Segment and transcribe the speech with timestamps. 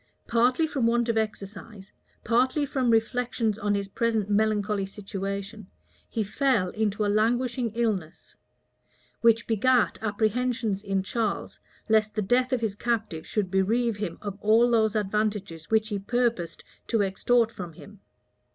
[0.25, 1.91] Partly from want of exercise,
[2.23, 5.67] partly from reflections on his present melancholy situation,
[6.09, 8.35] he fell into a languishing illness;
[9.19, 14.39] which begat apprehensions in Charles, lest the death of his captive should bereave him of
[14.41, 17.99] all those advantages which he purposed to extort from him.